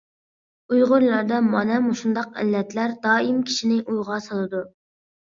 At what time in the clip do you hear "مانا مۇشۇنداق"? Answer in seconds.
1.47-2.39